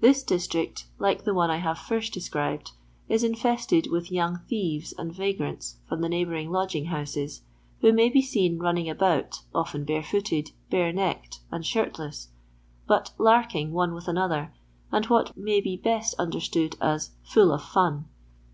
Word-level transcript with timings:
This 0.00 0.22
district, 0.22 0.84
like 0.98 1.24
the 1.24 1.32
one 1.32 1.50
I 1.50 1.56
have 1.56 1.78
first 1.78 2.12
described, 2.12 2.72
is 3.08 3.24
infested 3.24 3.86
with 3.90 4.12
young 4.12 4.40
thieves 4.46 4.92
and 4.98 5.10
vagrants 5.14 5.78
from 5.88 6.02
the 6.02 6.10
neighbouring 6.10 6.50
lodging 6.50 6.84
houses, 6.92 7.40
who 7.80 7.90
may 7.90 8.10
be 8.10 8.20
seen 8.20 8.58
running 8.58 8.90
about, 8.90 9.36
often 9.54 9.84
bare 9.86 10.02
footed, 10.02 10.50
bare 10.68 10.92
necked, 10.92 11.40
and 11.50 11.64
shirtless, 11.64 12.28
but" 12.86 13.12
larking" 13.18 13.72
one 13.72 13.94
with 13.94 14.08
another, 14.08 14.52
and 14.90 15.06
what 15.06 15.34
may 15.38 15.58
be 15.62 15.78
best 15.78 16.14
understood 16.18 16.76
as 16.78 17.08
*^ 17.24 17.26
full 17.26 17.50
of 17.50 17.62
fun." 17.64 18.04